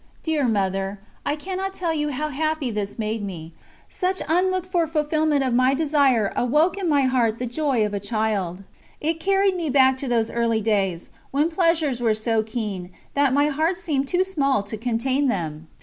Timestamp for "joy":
7.45-7.85